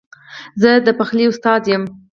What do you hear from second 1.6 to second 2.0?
یم